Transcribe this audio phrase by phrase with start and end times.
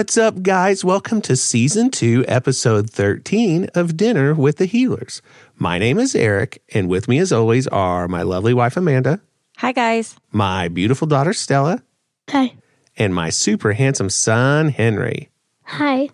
[0.00, 0.82] What's up, guys?
[0.82, 5.20] Welcome to season two, episode 13 of Dinner with the Heelers.
[5.56, 9.20] My name is Eric, and with me, as always, are my lovely wife, Amanda,
[9.58, 10.16] Hi, guys.
[10.32, 11.82] my beautiful daughter, Stella,
[12.30, 12.54] Hi.
[12.96, 15.28] and my super handsome son, Henry.
[15.64, 16.08] Hi.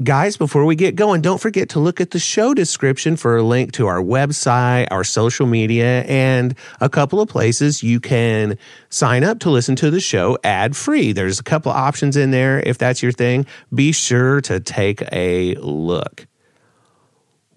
[0.00, 3.42] Guys, before we get going, don't forget to look at the show description for a
[3.42, 8.56] link to our website, our social media, and a couple of places you can
[8.88, 11.12] sign up to listen to the show ad free.
[11.12, 12.58] There's a couple of options in there.
[12.60, 16.26] If that's your thing, be sure to take a look.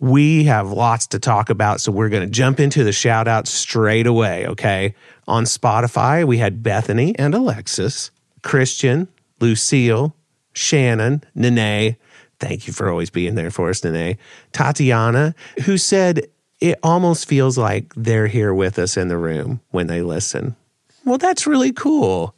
[0.02, 3.50] We have lots to talk about, so we're going to jump into the shout outs
[3.50, 4.94] straight away, okay?
[5.26, 8.12] On Spotify, we had Bethany and Alexis,
[8.44, 9.08] Christian,
[9.40, 10.14] Lucille,
[10.52, 11.96] Shannon, Nene.
[12.40, 14.18] Thank you for always being there for us, Nene.
[14.52, 16.28] Tatiana, who said
[16.60, 20.56] it almost feels like they're here with us in the room when they listen.
[21.04, 22.36] Well, that's really cool.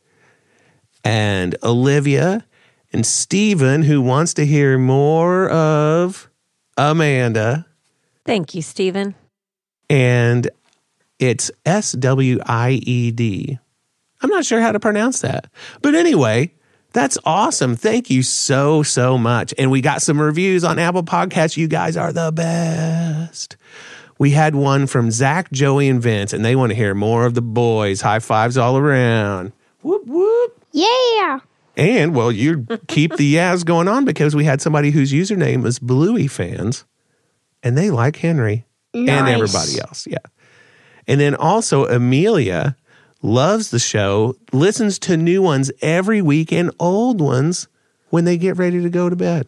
[1.03, 2.45] And Olivia
[2.91, 6.29] and Stephen, who wants to hear more of
[6.77, 7.65] Amanda.
[8.25, 9.15] Thank you, Stephen.
[9.89, 10.49] And
[11.19, 13.57] it's S W I E D.
[14.21, 15.47] I'm not sure how to pronounce that.
[15.81, 16.51] But anyway,
[16.97, 17.75] that's awesome.
[17.75, 19.53] Thank you so, so much.
[19.59, 21.55] And we got some reviews on Apple Podcasts.
[21.55, 23.55] You guys are the best.
[24.17, 27.35] We had one from Zach, Joey, and Vince, and they want to hear more of
[27.35, 28.01] the boys.
[28.01, 29.51] High fives all around.
[29.83, 30.65] Whoop, whoop.
[30.71, 31.41] Yeah.
[31.75, 35.77] And well, you keep the yas going on because we had somebody whose username is
[35.77, 36.83] Bluey fans,
[37.61, 40.07] and they like Henry and everybody else.
[40.07, 40.17] Yeah.
[41.05, 42.75] And then also Amelia
[43.21, 47.67] loves the show, listens to new ones every week and old ones
[48.09, 49.47] when they get ready to go to bed.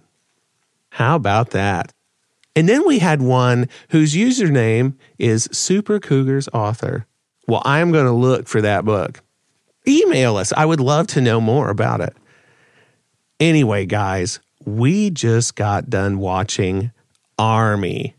[0.92, 1.94] How about that?
[2.56, 7.06] And then we had one whose username is Super Cougars Author.
[7.48, 9.22] Well, I am going to look for that book.
[9.88, 10.52] Email us.
[10.56, 12.16] I would love to know more about it.
[13.40, 16.92] Anyway, guys, we just got done watching
[17.38, 18.16] Army.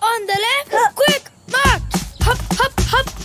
[0.00, 0.40] On the
[0.70, 1.82] left, quick, march!
[2.20, 3.23] Hop, hop, hop,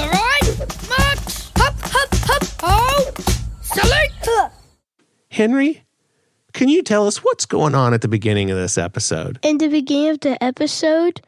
[0.00, 1.50] the right, march!
[1.56, 3.20] Hop, hop, hop, halt!
[3.60, 4.52] Salute!
[5.28, 5.84] Henry,
[6.52, 9.38] can you tell us what's going on at the beginning of this episode?
[9.42, 11.20] In the beginning of the episode,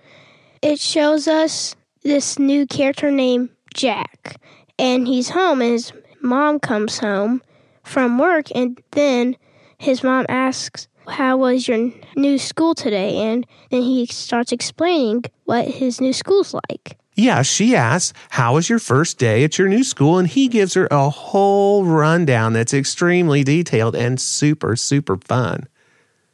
[0.62, 4.40] it shows us this new character named Jack.
[4.78, 7.42] And he's home, and his mom comes home
[7.84, 9.36] from work, and then
[9.76, 13.18] his mom asks, How was your new school today?
[13.18, 16.96] And then he starts explaining what his new school's like.
[17.14, 20.18] Yeah, she asks, How was your first day at your new school?
[20.18, 25.68] And he gives her a whole rundown that's extremely detailed and super, super fun.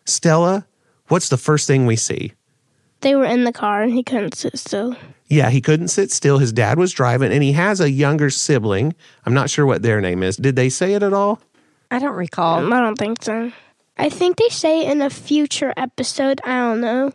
[0.05, 0.67] Stella,
[1.09, 2.33] what's the first thing we see?
[3.01, 4.97] They were in the car, and he couldn't sit still.
[5.27, 6.39] Yeah, he couldn't sit still.
[6.39, 8.95] His dad was driving, and he has a younger sibling.
[9.27, 10.37] I'm not sure what their name is.
[10.37, 11.41] Did they say it at all?
[11.91, 12.59] I don't recall.
[12.59, 13.53] Um, I don't think so.
[13.97, 16.41] I think they say in a future episode.
[16.45, 17.13] I don't know.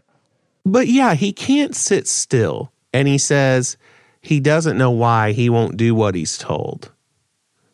[0.66, 2.73] But yeah, he can't sit still.
[2.94, 3.76] And he says
[4.22, 6.92] he doesn't know why he won't do what he's told.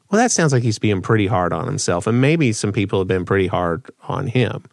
[0.09, 2.07] Well, that sounds like he's being pretty hard on himself.
[2.07, 4.63] And maybe some people have been pretty hard on him.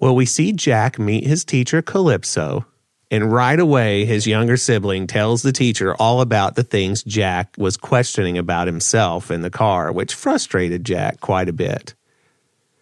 [0.00, 2.66] Well, we see Jack meet his teacher, Calypso.
[3.08, 7.76] And right away, his younger sibling tells the teacher all about the things Jack was
[7.76, 11.94] questioning about himself in the car, which frustrated Jack quite a bit.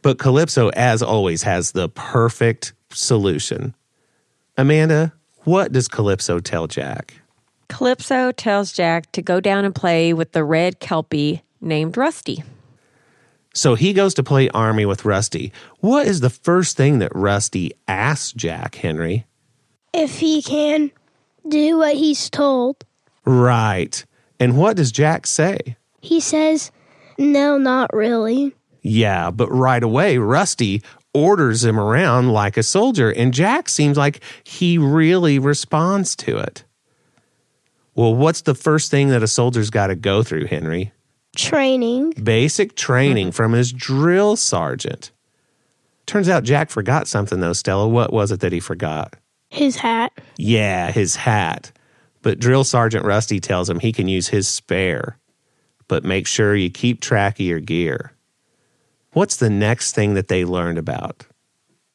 [0.01, 3.75] But Calypso, as always, has the perfect solution.
[4.57, 5.13] Amanda,
[5.45, 7.15] what does Calypso tell Jack?
[7.69, 12.45] Calypso tells Jack to go down and play with the red kelpie named Rusty.
[13.55, 15.53] So he goes to play army with Rusty.
[15.81, 19.27] What is the first thing that Rusty asks Jack, Henry?
[19.93, 20.91] If he can
[21.49, 22.85] do what he's told,
[23.25, 24.05] Right.
[24.39, 25.77] And what does Jack say?
[26.01, 26.71] he says,
[27.17, 28.55] No, not really.
[28.83, 30.83] Yeah, but right away, Rusty
[31.15, 36.65] orders him around like a soldier, and Jack seems like he really responds to it.
[37.95, 40.93] Well, what's the first thing that a soldier's got to go through, Henry?
[41.37, 42.11] Training.
[42.13, 45.13] Basic training from his drill sergeant.
[46.07, 47.89] Turns out Jack forgot something, though, Stella.
[47.89, 49.15] What was it that he forgot?
[49.49, 50.13] His hat.
[50.37, 51.71] Yeah, his hat.
[52.23, 55.19] But Drill Sergeant Rusty tells him he can use his spare.
[55.89, 58.14] But make sure you keep track of your gear.
[59.15, 61.25] What's the next thing that they learned about?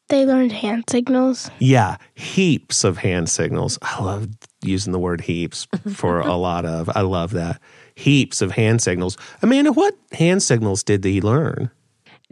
[0.08, 1.52] They learned hand signals.
[1.60, 3.78] Yeah, heaps of hand signals.
[3.82, 4.30] I love
[4.64, 6.90] using the word heaps for a lot of.
[6.96, 7.62] I love that.
[7.94, 9.18] Heaps of hand signals.
[9.42, 11.70] Amanda, what hand signals did he learn?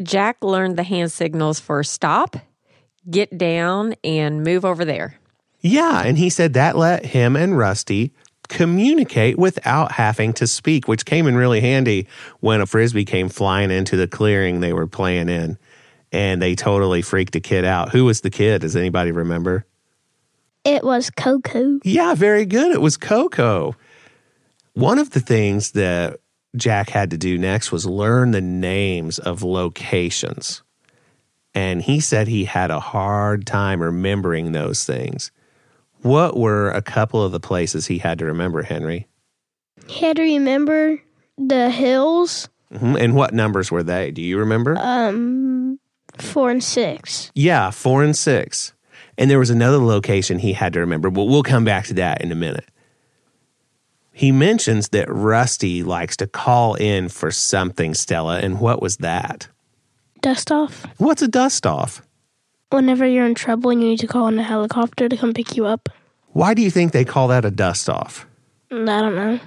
[0.02, 2.36] Jack learned the hand signals for stop,
[3.10, 5.20] get down, and move over there.
[5.60, 8.14] Yeah, and he said that let him and Rusty
[8.48, 12.08] communicate without having to speak, which came in really handy
[12.40, 15.58] when a frisbee came flying into the clearing they were playing in.
[16.12, 17.90] And they totally freaked a kid out.
[17.90, 18.62] Who was the kid?
[18.62, 19.66] Does anybody remember?
[20.64, 21.80] It was Coco.
[21.84, 22.72] Yeah, very good.
[22.72, 23.76] It was Coco.
[24.74, 26.20] One of the things that
[26.56, 30.64] Jack had to do next was learn the names of locations.
[31.54, 35.32] And he said he had a hard time remembering those things.
[36.02, 39.08] What were a couple of the places he had to remember, Henry?
[39.88, 41.02] He had to remember
[41.38, 43.00] the hills, Mhm.
[43.02, 44.12] And what numbers were they?
[44.12, 44.78] Do you remember?
[44.78, 45.80] um,
[46.18, 47.32] four and six.
[47.34, 48.74] yeah, four and six.
[49.18, 52.22] And there was another location he had to remember, but we'll come back to that
[52.22, 52.66] in a minute.
[54.12, 58.40] He mentions that Rusty likes to call in for something, Stella.
[58.40, 59.48] And what was that?
[60.22, 60.86] Dust off.
[60.98, 62.02] What's a dust off?
[62.70, 65.56] Whenever you're in trouble and you need to call in a helicopter to come pick
[65.56, 65.90] you up.
[66.34, 68.28] Why do you think they call that a dust off?
[68.70, 69.40] Mm, I don't know.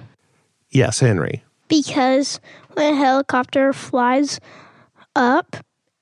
[0.71, 1.43] Yes, Henry.
[1.67, 2.39] Because
[2.73, 4.39] when a helicopter flies
[5.15, 5.55] up,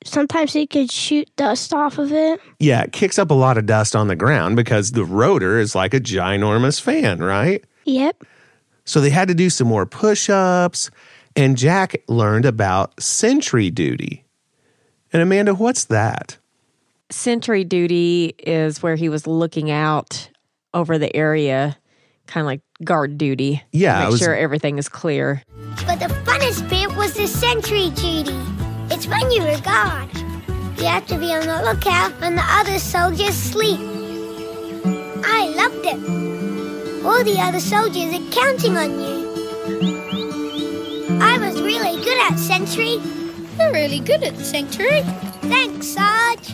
[0.03, 2.39] sometimes it could shoot dust off of it.
[2.59, 5.75] Yeah, it kicks up a lot of dust on the ground because the rotor is
[5.75, 7.63] like a ginormous fan, right?
[7.85, 8.23] Yep.
[8.85, 10.89] So they had to do some more push ups,
[11.35, 14.25] and Jack learned about sentry duty.
[15.13, 16.38] And Amanda, what's that?
[17.11, 20.29] Sentry duty is where he was looking out
[20.75, 21.75] over the area,
[22.27, 23.63] kind of like guard duty.
[23.71, 25.41] Yeah, it Make was- sure everything is clear.
[25.87, 28.35] But the funnest bit was the sentry duty.
[28.91, 30.09] It's when you're a guard.
[30.77, 33.79] You have to be on the lookout when the other soldiers sleep.
[35.25, 37.05] I loved it.
[37.05, 39.29] All the other soldiers are counting on you.
[41.21, 42.99] I was really good at sentry.
[43.57, 45.01] You're really good at sentry.
[45.49, 46.53] Thanks, Sarge.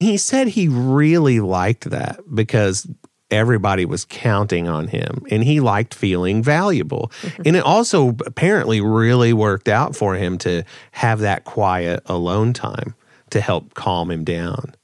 [0.00, 2.86] He said he really liked that because
[3.30, 7.12] everybody was counting on him and he liked feeling valuable.
[7.20, 7.42] Mm-hmm.
[7.46, 10.62] and it also apparently really worked out for him to
[10.92, 12.94] have that quiet alone time
[13.30, 14.74] to help calm him down.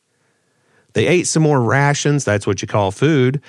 [0.92, 3.40] They ate some more rations, that's what you call food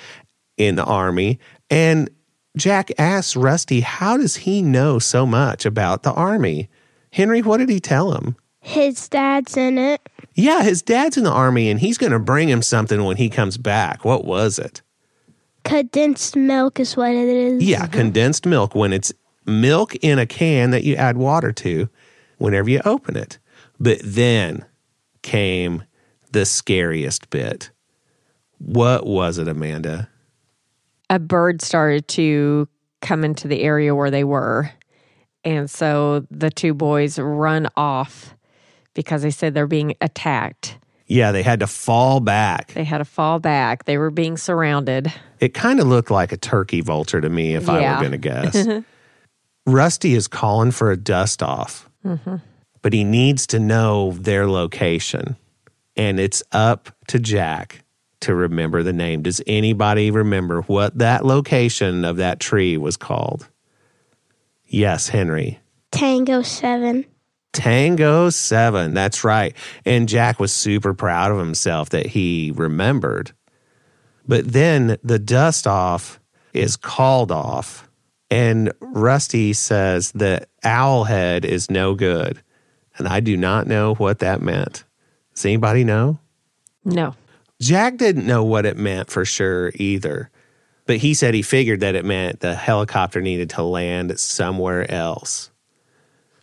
[0.56, 1.38] in the army.
[1.70, 2.10] And
[2.56, 6.68] Jack asks Rusty, how does he know so much about the army?
[7.12, 8.36] Henry, what did he tell him?
[8.60, 10.00] His dad's in it.
[10.36, 13.28] Yeah, his dad's in the army and he's going to bring him something when he
[13.28, 14.04] comes back.
[14.04, 14.82] What was it?
[15.64, 17.64] Condensed milk is what it is.
[17.64, 19.12] Yeah, condensed milk when it's
[19.46, 21.88] milk in a can that you add water to
[22.38, 23.38] whenever you open it.
[23.80, 24.64] But then
[25.22, 25.82] came
[26.30, 27.70] the scariest bit.
[28.58, 30.08] What was it, Amanda?
[31.10, 32.68] a bird started to
[33.00, 34.70] come into the area where they were.
[35.44, 38.35] And so the two boys run off
[38.96, 40.78] because they said they're being attacked.
[41.06, 42.72] Yeah, they had to fall back.
[42.72, 43.84] They had to fall back.
[43.84, 45.12] They were being surrounded.
[45.38, 47.94] It kind of looked like a turkey vulture to me if I Yeah.
[47.94, 48.66] were going to guess.
[49.66, 52.36] Rusty is calling for a dust off, mm-hmm.
[52.82, 55.36] but he needs to know their location.
[55.96, 57.84] And it's up to Jack
[58.20, 59.22] to remember the name.
[59.22, 63.48] Does anybody remember what that location of that tree was called?
[64.66, 65.60] Yes, Henry.
[65.92, 67.04] Tango 7.
[67.56, 68.92] Tango 7.
[68.92, 69.56] That's right.
[69.86, 73.32] And Jack was super proud of himself that he remembered.
[74.28, 76.20] But then the dust off
[76.52, 77.88] is called off,
[78.30, 82.42] and Rusty says that Owlhead is no good.
[82.98, 84.84] And I do not know what that meant.
[85.34, 86.18] Does anybody know?
[86.84, 87.14] No.
[87.58, 90.30] Jack didn't know what it meant for sure either.
[90.84, 95.50] But he said he figured that it meant the helicopter needed to land somewhere else.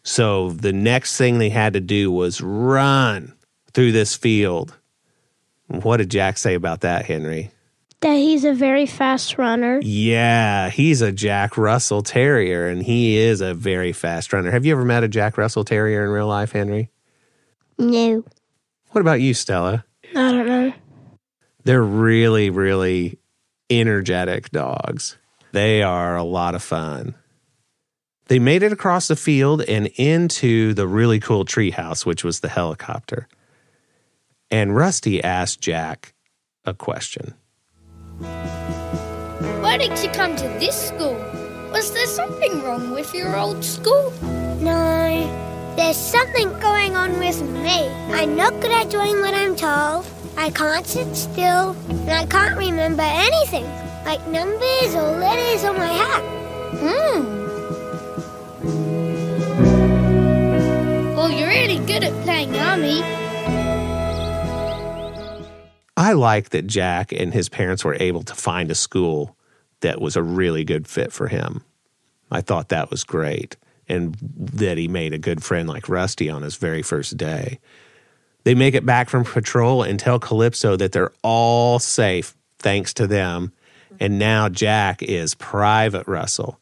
[0.04, 3.34] So the next thing they had to do was run
[3.74, 4.78] through this field.
[5.68, 7.52] What did Jack say about that, Henry?
[8.02, 9.80] That he's a very fast runner.
[9.82, 14.52] Yeah, he's a Jack Russell Terrier, and he is a very fast runner.
[14.52, 16.90] Have you ever met a Jack Russell Terrier in real life, Henry?
[17.78, 18.26] No.
[18.92, 19.86] What about you, Stella?
[20.10, 20.74] I don't know.
[21.64, 23.20] They're really, really
[23.70, 25.18] energetic dogs.
[25.54, 27.16] They are a lot of fun.
[28.28, 32.50] They made it across the field and into the really cool treehouse, which was the
[32.50, 33.28] helicopter.
[34.50, 36.14] And Rusty asked Jack
[36.64, 37.34] a question.
[38.20, 41.16] Why did you come to this school?
[41.72, 44.14] Was there something wrong with your old school?
[44.62, 47.88] No, there's something going on with me.
[48.14, 50.06] I'm not good at doing what I'm told.
[50.38, 53.66] I can't sit still, and I can't remember anything,
[54.06, 56.24] like numbers or letters on my hat.
[56.78, 57.43] Hmm.
[61.24, 63.02] Well, you're really good at playing army.
[65.96, 69.38] I like that Jack and his parents were able to find a school
[69.80, 71.64] that was a really good fit for him.
[72.30, 73.56] I thought that was great.
[73.88, 77.62] And that he made a good friend like Rusty on his very first day.
[78.44, 83.08] They make it back from patrol and tell Calypso that they're all safe thanks to
[83.08, 83.54] them.
[83.98, 86.60] And now Jack is Private Russell.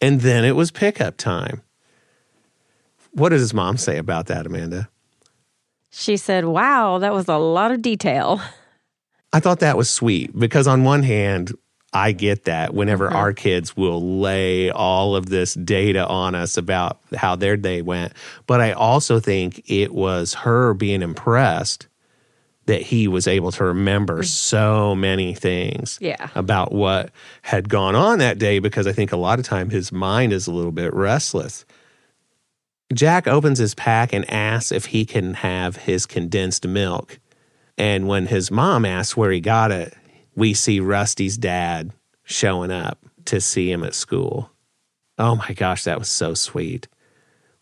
[0.00, 1.62] And then it was pickup time.
[3.16, 4.90] What does his mom say about that, Amanda?
[5.90, 8.42] She said, Wow, that was a lot of detail.
[9.32, 11.52] I thought that was sweet because, on one hand,
[11.94, 13.16] I get that whenever uh-huh.
[13.16, 18.12] our kids will lay all of this data on us about how their day went.
[18.46, 21.88] But I also think it was her being impressed
[22.66, 24.24] that he was able to remember mm-hmm.
[24.24, 26.28] so many things Yeah.
[26.34, 29.90] about what had gone on that day because I think a lot of time his
[29.90, 31.64] mind is a little bit restless.
[32.94, 37.18] Jack opens his pack and asks if he can have his condensed milk.
[37.76, 39.94] And when his mom asks where he got it,
[40.34, 41.92] we see Rusty's dad
[42.24, 44.50] showing up to see him at school.
[45.18, 46.88] Oh my gosh, that was so sweet.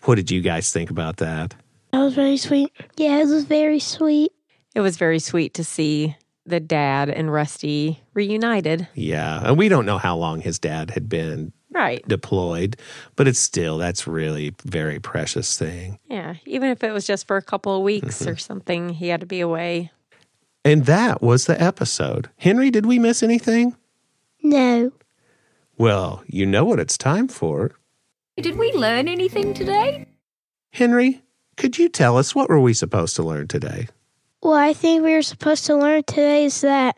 [0.03, 1.55] What did you guys think about that?
[1.93, 2.71] That was very sweet.
[2.97, 4.33] Yeah, it was very sweet.
[4.75, 8.89] It was very sweet to see the dad and Rusty reunited.
[8.95, 12.07] Yeah, and we don't know how long his dad had been Right.
[12.07, 12.77] deployed,
[13.17, 15.99] but it's still that's really very precious thing.
[16.09, 16.37] Yeah.
[16.47, 18.31] Even if it was just for a couple of weeks mm-hmm.
[18.31, 19.91] or something, he had to be away.
[20.65, 22.31] And that was the episode.
[22.39, 23.75] Henry, did we miss anything?
[24.43, 24.93] No.
[25.77, 27.73] Well, you know what it's time for.
[28.37, 30.07] Did we learn anything today?
[30.73, 31.23] Henry,
[31.57, 33.89] could you tell us what were we supposed to learn today?
[34.41, 36.97] What I think we were supposed to learn today is that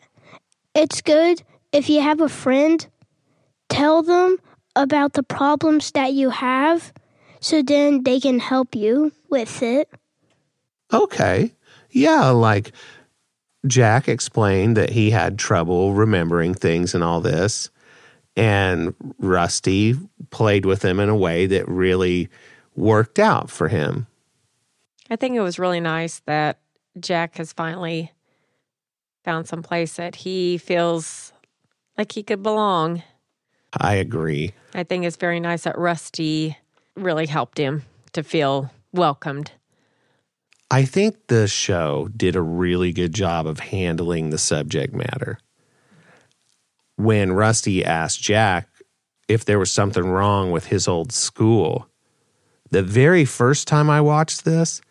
[0.75, 1.41] it's good
[1.71, 2.85] if you have a friend,
[3.69, 4.37] tell them
[4.77, 6.93] about the problems that you have
[7.39, 9.89] so then they can help you with it.
[10.93, 11.51] Okay.
[11.91, 12.71] Yeah, like
[13.65, 17.69] Jack explained that he had trouble remembering things and all this.
[18.35, 19.95] And Rusty
[20.29, 22.29] played with him in a way that really
[22.75, 24.05] worked out for him.
[25.09, 26.59] I think it was really nice that
[26.99, 28.11] Jack has finally
[29.23, 31.33] found some place that he feels
[31.97, 33.01] like he could belong.
[33.79, 34.53] I agree.
[34.73, 36.57] I think it's very nice that Rusty
[36.95, 39.51] really helped him to feel welcomed.
[40.69, 45.39] I think the show did a really good job of handling the subject matter.
[46.97, 48.67] When Rusty asked Jack
[49.27, 51.87] if there was something wrong with his old school,
[52.69, 54.81] the very first time I watched this,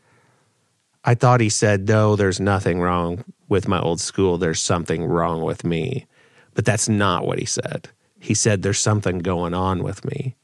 [1.04, 4.38] I thought he said, No, there's nothing wrong with my old school.
[4.38, 6.06] There's something wrong with me.
[6.54, 7.90] But that's not what he said.
[8.18, 10.36] He said, There's something going on with me.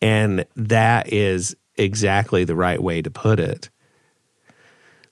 [0.00, 3.70] And that is exactly the right way to put it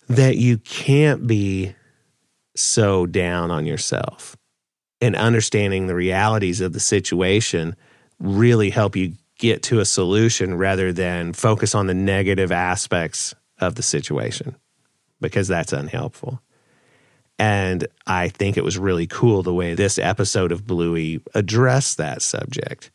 [0.08, 1.74] that you can't be
[2.54, 4.36] so down on yourself
[5.00, 7.74] and understanding the realities of the situation
[8.18, 13.74] really help you get to a solution rather than focus on the negative aspects of
[13.74, 14.54] the situation
[15.20, 16.40] because that's unhelpful.
[17.42, 22.22] And I think it was really cool the way this episode of Bluey addressed that
[22.22, 22.92] subject.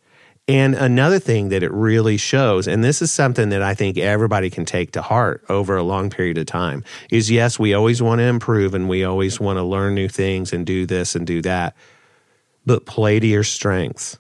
[0.47, 4.49] And another thing that it really shows, and this is something that I think everybody
[4.49, 8.19] can take to heart over a long period of time, is yes, we always want
[8.19, 11.41] to improve and we always want to learn new things and do this and do
[11.41, 11.75] that,
[12.65, 14.17] but play to your strengths.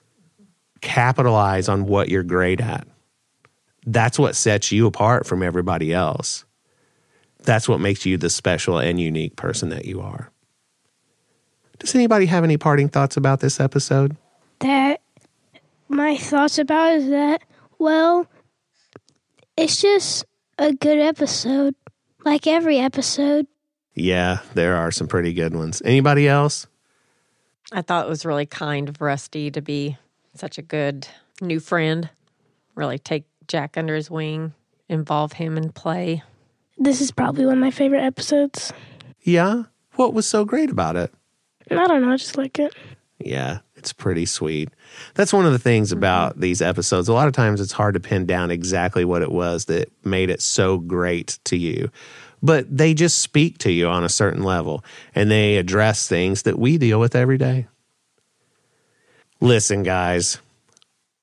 [0.81, 2.85] Capitalize on what you're great at.
[3.85, 6.43] That's what sets you apart from everybody else.
[7.47, 10.29] That's what makes you the special and unique person that you are.
[11.79, 14.17] Does anybody have any parting thoughts about this episode?
[14.59, 14.99] That
[15.87, 17.41] my thoughts about is that,
[17.79, 18.27] well,
[19.55, 20.25] it's just
[20.59, 21.73] a good episode,
[22.25, 23.47] like every episode.
[23.95, 25.81] Yeah, there are some pretty good ones.
[25.85, 26.67] Anybody else?
[27.71, 29.97] I thought it was really kind of Rusty to be
[30.35, 31.07] such a good
[31.39, 32.09] new friend,
[32.75, 34.51] really take Jack under his wing,
[34.89, 36.23] involve him in play.
[36.77, 38.71] This is probably one of my favorite episodes.
[39.21, 39.63] Yeah.
[39.95, 41.13] What was so great about it?
[41.71, 42.73] I don't know, I just like it.
[43.19, 44.69] Yeah, it's pretty sweet.
[45.15, 45.97] That's one of the things mm-hmm.
[45.97, 47.07] about these episodes.
[47.07, 50.29] A lot of times it's hard to pin down exactly what it was that made
[50.29, 51.91] it so great to you.
[52.43, 54.83] But they just speak to you on a certain level
[55.15, 57.67] and they address things that we deal with every day.
[59.41, 60.37] Listen, guys,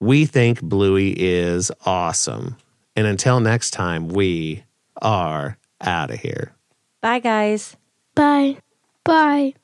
[0.00, 2.56] we think Bluey is awesome.
[2.96, 4.64] And until next time, we
[5.04, 6.56] are out of here.
[7.00, 7.76] Bye, guys.
[8.14, 8.58] Bye.
[9.04, 9.54] Bye.